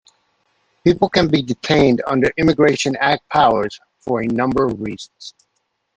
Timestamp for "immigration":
2.37-2.95